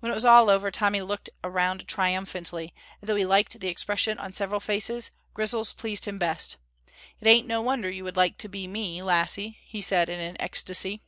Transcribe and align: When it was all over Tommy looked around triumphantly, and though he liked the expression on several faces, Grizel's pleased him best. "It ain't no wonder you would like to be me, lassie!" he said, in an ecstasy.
When 0.00 0.10
it 0.10 0.14
was 0.14 0.24
all 0.24 0.48
over 0.48 0.70
Tommy 0.70 1.02
looked 1.02 1.28
around 1.44 1.86
triumphantly, 1.86 2.72
and 3.02 3.06
though 3.10 3.16
he 3.16 3.26
liked 3.26 3.60
the 3.60 3.68
expression 3.68 4.16
on 4.16 4.32
several 4.32 4.60
faces, 4.60 5.10
Grizel's 5.34 5.74
pleased 5.74 6.06
him 6.06 6.18
best. 6.18 6.56
"It 7.20 7.26
ain't 7.28 7.46
no 7.46 7.60
wonder 7.60 7.90
you 7.90 8.02
would 8.04 8.16
like 8.16 8.38
to 8.38 8.48
be 8.48 8.66
me, 8.66 9.02
lassie!" 9.02 9.58
he 9.66 9.82
said, 9.82 10.08
in 10.08 10.20
an 10.20 10.38
ecstasy. 10.40 11.02